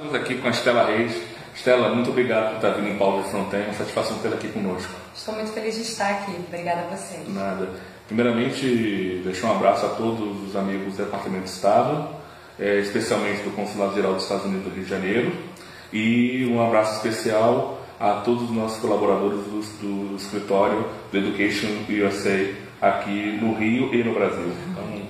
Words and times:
Estamos 0.00 0.18
aqui 0.18 0.36
com 0.36 0.48
a 0.48 0.50
Estela 0.50 0.86
Reis. 0.86 1.12
Estela, 1.54 1.94
muito 1.94 2.08
obrigado 2.08 2.52
por 2.52 2.56
estar 2.56 2.70
vindo 2.70 2.88
em 2.88 2.96
Paulo 2.96 3.22
de 3.22 3.28
Fronteira. 3.28 3.66
Uma 3.66 3.74
satisfação 3.74 4.16
tê-la 4.20 4.36
aqui 4.36 4.48
conosco. 4.48 4.90
Estou 5.14 5.34
muito 5.34 5.52
feliz 5.52 5.74
de 5.74 5.82
estar 5.82 6.08
aqui. 6.08 6.32
Obrigada 6.48 6.86
a 6.86 6.96
vocês. 6.96 7.28
Nada. 7.28 7.68
Primeiramente, 8.06 9.20
deixar 9.22 9.48
um 9.48 9.56
abraço 9.56 9.84
a 9.84 9.90
todos 9.90 10.48
os 10.48 10.56
amigos 10.56 10.96
do 10.96 11.04
Departamento 11.04 11.44
de 11.44 11.50
Estado, 11.50 12.08
é, 12.58 12.78
especialmente 12.78 13.42
do 13.42 13.54
Consulado 13.54 13.94
Geral 13.94 14.14
dos 14.14 14.22
Estados 14.22 14.46
Unidos 14.46 14.64
do 14.64 14.70
Rio 14.70 14.84
de 14.84 14.88
Janeiro, 14.88 15.32
e 15.92 16.48
um 16.50 16.66
abraço 16.66 16.96
especial 16.96 17.78
a 18.00 18.22
todos 18.24 18.44
os 18.44 18.50
nossos 18.52 18.80
colaboradores 18.80 19.40
do, 19.40 19.60
do 19.82 20.16
escritório 20.16 20.88
do 21.12 21.18
Education 21.18 21.68
USA 21.90 22.54
aqui 22.80 23.38
no 23.38 23.52
Rio 23.52 23.94
e 23.94 24.02
no 24.02 24.14
Brasil. 24.14 24.50
Então, 24.70 25.02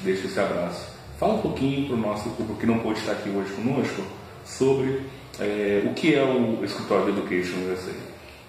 deixo 0.00 0.26
esse 0.26 0.40
abraço. 0.40 0.88
Fala 1.18 1.34
um 1.34 1.42
pouquinho 1.42 1.86
para 1.86 1.96
o 1.96 1.98
nosso 1.98 2.30
público 2.30 2.58
que 2.58 2.66
não 2.66 2.78
pôde 2.78 2.98
estar 3.00 3.12
aqui 3.12 3.28
hoje 3.28 3.52
conosco 3.52 4.02
sobre 4.48 5.06
é, 5.38 5.82
o 5.84 5.94
que 5.94 6.14
é 6.14 6.22
o 6.22 6.64
escritório 6.64 7.12
do 7.12 7.20
Education 7.20 7.72
USA. 7.72 7.92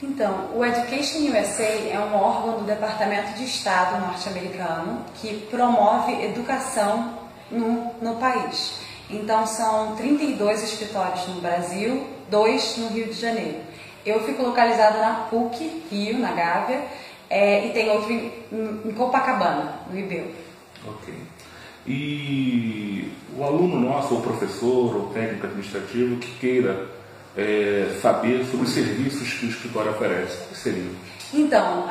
Então, 0.00 0.50
o 0.54 0.64
Education 0.64 1.18
USA 1.30 1.90
é 1.90 1.98
um 1.98 2.14
órgão 2.14 2.60
do 2.60 2.64
Departamento 2.64 3.36
de 3.36 3.44
Estado 3.44 4.00
norte-americano 4.00 5.04
que 5.16 5.46
promove 5.50 6.24
educação 6.24 7.18
no, 7.50 7.92
no 8.00 8.14
país. 8.16 8.78
Então, 9.10 9.46
são 9.46 9.96
32 9.96 10.62
escritórios 10.62 11.26
no 11.28 11.40
Brasil, 11.40 12.06
dois 12.30 12.76
no 12.76 12.88
Rio 12.88 13.06
de 13.06 13.14
Janeiro. 13.14 13.58
Eu 14.06 14.24
fico 14.24 14.42
localizada 14.42 14.98
na 14.98 15.14
PUC, 15.30 15.82
Rio, 15.90 16.18
na 16.18 16.32
Gávea, 16.32 16.84
é, 17.28 17.66
e 17.66 17.72
tem 17.72 17.90
outro 17.90 18.12
em, 18.12 18.32
em 18.84 18.92
Copacabana, 18.92 19.80
no 19.90 19.98
Ibeu. 19.98 20.32
Ok. 20.86 21.12
E 21.86 23.10
o 23.36 23.44
aluno 23.44 23.80
nosso, 23.80 24.14
ou 24.14 24.20
professor, 24.20 24.96
ou 24.96 25.10
técnico 25.10 25.46
administrativo 25.46 26.16
que 26.16 26.30
queira 26.38 26.86
é, 27.36 27.98
saber 28.02 28.44
sobre 28.46 28.66
os 28.66 28.72
serviços 28.72 29.32
que 29.34 29.46
o 29.46 29.48
escritório 29.48 29.92
oferece, 29.92 30.36
que 30.48 30.56
seriam? 30.56 30.90
Então, 31.32 31.86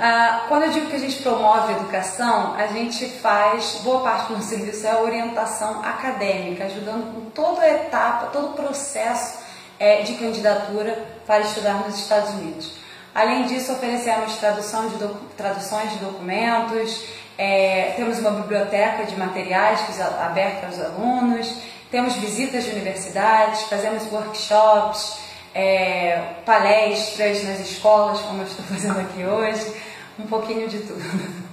quando 0.47 0.63
eu 0.63 0.71
digo 0.71 0.88
que 0.88 0.95
a 0.95 0.99
gente 0.99 1.21
promove 1.21 1.71
a 1.71 1.77
educação, 1.77 2.55
a 2.55 2.65
gente 2.67 3.05
faz, 3.05 3.81
boa 3.83 4.02
parte 4.02 4.33
do 4.33 4.41
serviço 4.41 4.88
é 4.88 4.91
a 4.91 4.99
orientação 4.99 5.83
acadêmica, 5.83 6.65
ajudando 6.65 7.13
com 7.13 7.30
toda 7.30 7.61
a 7.61 7.69
etapa, 7.69 8.27
todo 8.27 8.47
o 8.47 8.53
processo 8.53 9.38
é, 9.80 10.02
de 10.02 10.15
candidatura 10.15 11.05
para 11.27 11.41
estudar 11.41 11.85
nos 11.85 11.99
Estados 11.99 12.31
Unidos. 12.31 12.77
Além 13.13 13.45
disso, 13.45 13.71
oferecemos 13.73 14.38
tradução 14.38 14.89
de 14.89 14.95
traduções 15.35 15.91
de 15.91 15.97
documentos, 15.97 17.05
é, 17.38 17.93
temos 17.95 18.19
uma 18.19 18.31
biblioteca 18.31 19.05
de 19.05 19.16
materiais 19.16 19.80
aberta 20.02 20.67
aos 20.67 20.80
alunos, 20.80 21.55
temos 21.91 22.16
visitas 22.16 22.66
de 22.66 22.71
universidades, 22.71 23.61
fazemos 23.63 24.11
workshops, 24.11 25.19
é, 25.53 26.35
palestras 26.45 27.43
nas 27.43 27.59
escolas, 27.59 28.19
como 28.21 28.41
eu 28.41 28.47
estou 28.47 28.65
fazendo 28.67 28.99
aqui 28.99 29.23
hoje, 29.23 29.73
um 30.19 30.25
pouquinho 30.25 30.67
de 30.67 30.80
tudo. 30.80 31.02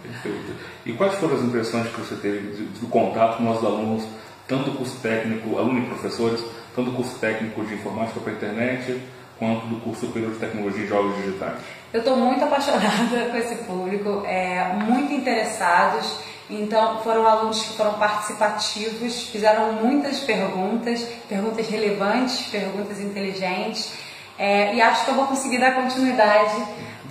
Perfeito. 0.02 0.54
E 0.86 0.92
quais 0.92 1.14
foram 1.14 1.36
as 1.36 1.42
impressões 1.42 1.88
que 1.88 2.00
você 2.00 2.14
teve 2.16 2.64
do 2.80 2.86
contato 2.88 3.36
com 3.36 3.44
nossos 3.44 3.64
alunos, 3.64 4.04
tanto 4.48 4.70
o 4.70 4.74
curso 4.74 4.96
técnico, 5.00 5.58
aluno 5.58 5.80
e 5.80 5.86
professores, 5.86 6.42
tanto 6.74 6.90
o 6.90 6.94
curso 6.94 7.18
técnico 7.18 7.64
de 7.64 7.74
informática 7.74 8.20
para 8.20 8.32
a 8.32 8.36
internet, 8.36 9.00
quanto 9.38 9.66
do 9.66 9.80
curso 9.80 10.06
superior 10.06 10.32
de 10.32 10.38
tecnologia 10.38 10.84
e 10.84 10.86
jogos 10.86 11.16
digitais? 11.16 11.58
Eu 11.92 12.00
estou 12.00 12.16
muito 12.16 12.44
apaixonada 12.44 13.28
com 13.30 13.36
esse 13.36 13.54
público, 13.64 14.22
é, 14.26 14.72
muito 14.74 15.12
interessados. 15.12 16.18
Então, 16.50 17.00
foram 17.02 17.26
alunos 17.26 17.62
que 17.62 17.76
foram 17.76 17.94
participativos, 17.94 19.28
fizeram 19.28 19.72
muitas 19.72 20.20
perguntas, 20.20 21.02
perguntas 21.28 21.66
relevantes, 21.68 22.46
perguntas 22.48 23.00
inteligentes. 23.00 23.92
É, 24.38 24.74
e 24.74 24.82
acho 24.82 25.04
que 25.04 25.10
eu 25.10 25.14
vou 25.14 25.26
conseguir 25.26 25.58
dar 25.58 25.74
continuidade 25.74 26.56